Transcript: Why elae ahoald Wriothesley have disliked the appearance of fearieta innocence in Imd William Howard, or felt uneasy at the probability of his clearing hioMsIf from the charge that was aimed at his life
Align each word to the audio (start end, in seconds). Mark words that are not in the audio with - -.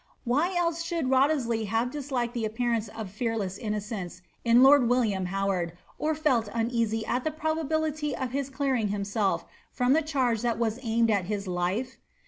Why 0.23 0.55
elae 0.57 0.71
ahoald 0.81 1.09
Wriothesley 1.11 1.67
have 1.67 1.91
disliked 1.91 2.33
the 2.33 2.43
appearance 2.43 2.87
of 2.87 3.09
fearieta 3.11 3.59
innocence 3.59 4.23
in 4.43 4.57
Imd 4.61 4.87
William 4.87 5.27
Howard, 5.27 5.73
or 5.99 6.15
felt 6.15 6.49
uneasy 6.51 7.05
at 7.05 7.23
the 7.23 7.29
probability 7.29 8.17
of 8.17 8.31
his 8.31 8.49
clearing 8.49 8.89
hioMsIf 8.89 9.43
from 9.71 9.93
the 9.93 10.01
charge 10.01 10.41
that 10.41 10.57
was 10.57 10.79
aimed 10.81 11.11
at 11.11 11.25
his 11.25 11.45
life 11.47 11.97